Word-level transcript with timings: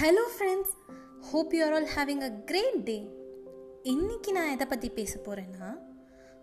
Hello 0.00 0.22
friends 0.32 0.72
hope 1.20 1.52
you 1.54 1.60
are 1.64 1.72
all 1.72 1.86
having 1.94 2.20
a 2.20 2.30
great 2.44 2.80
day 2.84 2.96
இன்னைக்கு 3.82 4.32
நான் 4.32 4.50
எதை 4.50 4.66
பற்றி 4.66 4.88
பேச 4.88 5.20
போகிறேன்னா 5.24 5.68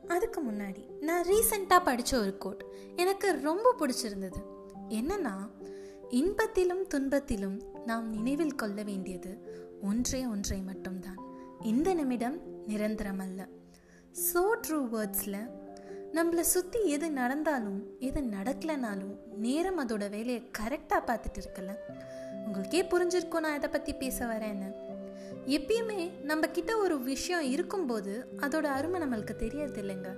அதுக்கு 0.07 0.39
முன்னாடி 0.41 0.83
நான் 0.99 1.25
ரீசெண்டாக 1.25 1.83
படித்த 1.83 2.19
ஒரு 2.19 2.37
கோட் 2.37 2.63
எனக்கு 2.95 3.27
ரொம்ப 3.41 3.73
பிடிச்சிருந்தது. 3.79 4.39
என்னன்னா 4.89 5.35
இன்பத்திலும் 6.09 6.83
துன்பத்திலும் 6.95 7.59
நாம் 7.85 8.09
நினைவில் 8.09 8.55
கொள்ள 8.55 8.83
வேண்டியது 8.83 9.33
ஒன்றே 9.81 10.25
ஒன்றை 10.25 10.61
மட்டும்தான். 10.61 11.19
இந்த 11.61 11.93
நிமிடம் 11.93 12.39
நிரந்தரம் 12.65 13.19
அல்ல. 13.19 13.47
ஸோ 14.27 14.43
ட்ரூ 14.67 14.81
வேர்ட்ஸில் 14.95 15.41
நம்மளை 16.17 16.43
சுற்றி 16.53 16.79
எது 16.95 17.07
நடந்தாலும் 17.11 17.77
எது 18.07 18.19
நடக்கலைனாலும் 18.33 19.13
நேரம் 19.45 19.79
அதோட 19.83 20.03
வேலையை 20.15 20.41
கரெக்டாக 20.57 21.01
பார்த்துட்டு 21.07 21.39
இருக்கல. 21.41 21.71
உங்களுக்கே 22.45 22.81
புரிஞ்சிருக்கும் 22.91 23.43
நான் 23.45 23.57
இதை 23.59 23.69
பற்றி 23.69 23.93
பேச 24.01 24.25
வரேன்னு. 24.31 24.67
எப்பயுமே 25.57 25.99
நம்ம 26.29 26.47
கிட்ட 26.57 26.71
ஒரு 26.77 26.95
விஷயம் 27.09 27.45
இருக்கும்போது 27.53 28.13
அதோட 28.45 28.65
அருமை 28.77 28.99
நம்மளுக்கு 29.03 29.35
தெரியறது 29.43 29.81
இல்லைங்க. 29.83 30.11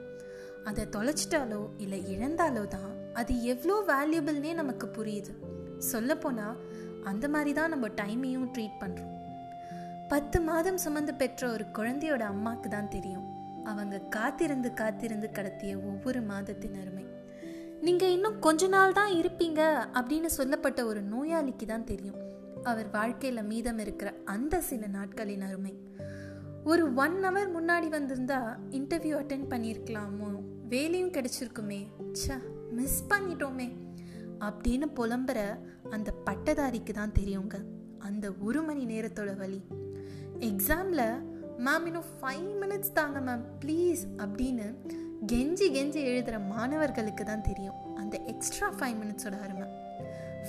அதை 0.70 0.86
தொலைச்சிட்டாலோ 0.95 1.62
இல்லை 1.86 2.00
இழந்தாலோ 2.16 2.66
தான் 2.75 2.91
அது 3.22 3.34
எவ்வளோ 3.53 3.77
வேல்யூபிள்னே 3.94 4.53
நமக்கு 4.62 4.89
புரியுது. 4.98 5.34
சொல்லப்போனால் 5.91 6.59
அந்த 7.12 7.25
மாதிரி 7.36 7.53
தான் 7.59 7.73
நம்ம 7.75 7.88
டைமையும் 8.02 8.50
ட்ரீட் 8.55 8.81
பண்ணுறோம் 8.84 9.14
பத்து 10.12 10.38
மாதம் 10.50 10.84
சுமந்து 10.86 11.14
பெற்ற 11.23 11.41
ஒரு 11.55 11.66
குழந்தையோட 11.77 12.23
அம்மாவுக்கு 12.34 12.70
தான் 12.70 12.94
தெரியும். 12.98 13.27
அவங்க 13.66 14.00
காத்திருந்து 14.00 14.74
காத்திருந்து 14.74 15.30
கடத்திய 15.34 15.76
ஒவ்வொரு 15.76 16.22
மாதத்தின் 16.22 16.73
அருமை. 16.73 17.06
நீங்கள் 17.82 18.12
இன்னும் 18.12 18.40
கொஞ்ச 18.40 18.68
நாள் 18.68 18.94
தான் 18.94 19.14
இருப்பீங்க 19.14 19.62
அப்படின்னு 19.94 20.26
சொல்லப்பட்ட 20.26 20.86
ஒரு 20.86 21.04
நோயாளிக்கு 21.04 21.66
தான் 21.66 21.84
தெரியும். 21.84 22.16
அவர் 22.64 22.90
வாழ்க்கையில் 22.90 23.44
மீதம் 23.44 23.78
இருக்கிற 23.78 24.14
அந்த 24.26 24.62
சில 24.62 24.88
நாட்களின் 24.88 25.42
அருமை. 25.42 25.80
ஒரு 26.64 26.94
ஒன் 26.94 27.23
ஹவர் 27.23 27.52
முன்னாடி 27.58 27.88
வந்திருந்தா 27.88 28.58
இன்டர்வியூ 28.72 29.17
அட்டென்ட் 29.17 29.50
பண்ணியிருக்கலாமோ? 29.50 30.44
வேலையும் 30.70 31.11
கிடைச்சிருக்குமே. 31.11 31.88
ச்ச 32.11 32.38
மிஸ் 32.72 33.06
பண்ணிட்டோமே. 33.09 33.72
அப்படின்னு 34.39 34.86
புலம்புற 34.95 35.58
அந்த 35.89 36.14
பட்டதாரிக்கு 36.26 36.94
தான் 36.94 37.11
தெரியுங்க. 37.20 37.54
அந்த 38.00 38.32
ஒரு 38.39 38.64
மணி 38.64 38.86
நேரத்தோட 38.86 39.36
வழி 39.36 39.61
எக்ஸாமில் 40.39 41.34
மேம் 41.59 41.86
இன்னும் 41.86 42.06
ஃபைவ் 42.22 42.50
மினிட்ஸ் 42.61 42.92
தாங்க 42.94 43.20
மேம் 43.20 43.44
ப்ளீஸ் 43.66 44.02
அப்படின்னு 44.17 44.75
கெஞ்சி 45.31 45.67
கெஞ்சி 45.75 45.94
எழுதுகிற 45.94 46.39
மாணவர்களுக்கு 46.39 47.25
தான் 47.25 47.42
தெரியும். 47.42 47.95
அந்த 47.95 48.17
எக்ஸ்ட்ரா 48.17 48.72
ஃபைவ் 48.72 48.95
மினிட்ஸோட 49.02 49.42
அருமை. 49.42 49.67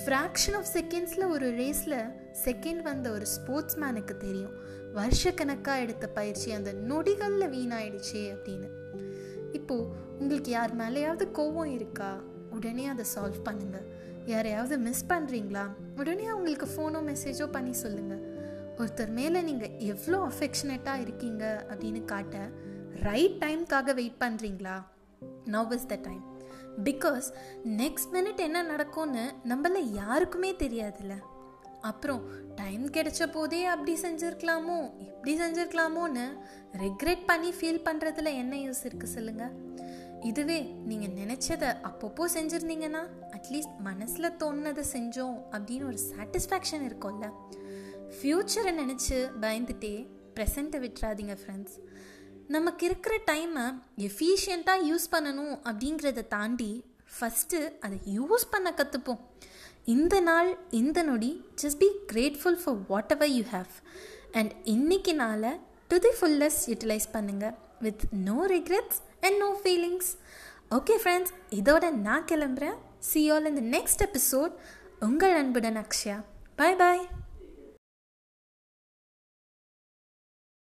ஃப்ராக்ஷன் 0.05 0.55
ஆஃப் 0.55 0.67
செகண்ட்ஸில் 0.73 1.29
ஒரு 1.29 1.51
ரேஸில் 1.51 2.13
செகண்ட் 2.45 2.83
வந்த 2.83 3.11
ஒரு 3.11 3.27
ஸ்போர்ட்ஸ் 3.27 3.79
மேனுக்கு 3.79 4.17
தெரியும். 4.17 4.53
வருஷக்கணக்காக 4.95 5.81
எடுத்த 5.81 6.07
பயிற்சி 6.07 6.53
அந்த 6.53 6.73
நொடிகளில் 6.73 7.51
வீணாயிடுச்சே 7.51 8.35
அப்படின்னு. 8.35 8.69
இப்போது 9.53 9.89
உங்களுக்கு 10.19 10.51
யார் 10.51 10.77
மேலேயாவது 10.77 11.29
கோவம் 11.39 11.73
இருக்கா? 11.73 12.23
உடனே 12.51 12.87
அதை 12.87 13.05
சால்வ் 13.17 13.41
பண்ணுங்கள் 13.45 13.87
யாரையாவது 14.27 14.79
மிஸ் 14.79 15.07
பண்ணுறீங்களா 15.09 15.67
உடனே 15.97 16.27
அவங்களுக்கு 16.27 16.67
ஃபோனோ 16.67 17.15
மெசேஜோ 17.15 17.47
பண்ணி 17.53 17.73
சொல்லுங்கள் 17.73 18.36
ஒருத்தர் 18.79 19.11
மேலே 19.11 19.43
நீங்கள் 19.43 19.77
எவ்வளோ 19.79 20.27
அஃபெக்ஷனேட்டாக 20.27 21.01
இருக்கீங்க 21.01 21.67
அப்படின்னு 21.69 22.05
காட்ட 22.05 22.51
ரைட் 23.03 23.45
டைம்க்காக 23.45 23.95
வெயிட் 23.95 24.23
பண்ணுறீங்களா 24.25 24.83
now 25.45 25.73
is 25.73 25.87
the 25.87 25.99
time 26.03 26.25
because 26.85 27.27
next 27.65 28.13
minute 28.13 28.37
என்ன 28.37 28.63
நடக்கும்னு 28.63 29.33
நம்மள 29.49 29.79
யாருக்குமே 29.93 30.53
தெரியாதுல்ல. 30.53 31.15
அப்புறம் 31.81 32.23
டைம் 32.55 32.91
கிடைச்ச 32.91 33.33
போதே 33.33 33.65
அப்படி 33.65 33.95
செஞ்சுருக்கலாமோ 34.01 34.93
இப்படி 34.99 35.41
செஞ்சுருக்கலாமோன்னு 35.41 36.27
ரெக்ரெட் 36.73 37.25
பண்ணி 37.27 37.51
ஃபீல் 37.51 37.85
பண்ணுறதுல 37.85 38.35
என்ன 38.35 38.57
யூஸ் 38.57 38.83
இருக்குது 38.83 39.15
சொல்லுங்கள் 39.17 39.55
இதுவே 40.21 40.63
நீங்கள் 40.63 41.15
நினச்சதை 41.15 41.77
அப்பப்போ 41.83 42.25
செஞ்சுருந்தீங்கன்னா 42.35 43.03
அட்லீஸ்ட் 43.31 43.79
மனசில் 43.79 44.37
தோணுனதை 44.39 44.85
செஞ்சோம் 44.93 45.37
அப்படின்னு 45.51 45.85
ஒரு 45.85 45.99
சாட்டிஸ்ஃபேக்ஷன் 46.11 46.85
இருக்கும்ல. 46.89 47.29
ஃப்யூச்சரை 48.15 48.73
நினச்சி 48.73 49.17
பயந்துட்டே 49.43 49.95
ப்ரெசண்ட்டை 50.35 50.79
விட்டுறாதீங்க 50.85 51.35
ஃப்ரெண்ட்ஸ் 51.43 51.77
நமக்கு 52.49 52.87
இருக்கிற 52.87 53.15
டைமை 53.27 53.65
எஃபிஷியண்ட்டாக 53.99 54.87
யூஸ் 54.87 55.07
பண்ணணும் 55.13 55.55
அப்படிங்கிறத 55.69 56.27
தாண்டி 56.29 56.85
ஃபஸ்ட்டு 57.13 57.59
அதை 57.81 57.99
யூஸ் 58.15 58.51
பண்ண 58.51 58.71
கற்றுப்போம் 58.71 59.23
இந்த 59.85 60.21
நாள் 60.21 60.59
இந்த 60.71 61.03
நொடி 61.03 61.45
just 61.63 61.79
be 61.79 61.89
grateful 62.13 62.61
for 62.63 62.79
whatever 63.13 63.29
you 63.29 63.45
have 63.51 63.75
and 64.33 64.53
இன்னைக்கு 64.65 65.15
நாளை 65.15 65.53
டு 65.89 65.99
தி 65.99 66.13
ஃபுல்லஸ் 66.21 66.61
யூட்டிலைஸ் 66.71 67.09
பண்ணுங்கள் 67.13 67.55
with 67.81 68.05
no 68.11 68.39
regrets 68.47 69.01
and 69.21 69.39
no 69.39 69.51
feelings 69.65 70.11
okay 70.71 70.95
friends 71.03 71.33
இதோட 71.51 71.91
நான் 71.91 72.25
கிளம்புறேன். 72.25 72.77
சி 72.99 73.31
ஆல் 73.31 73.45
இந்த 73.45 73.79
நெக்ஸ்ட் 73.79 74.03
எபிசோட் 74.03 74.53
உங்கள் 75.01 75.33
அன்புடன் 75.33 75.77
அக்ஷயா. 75.77 76.25
பாய் 76.57 76.77
பாய் 76.77 77.03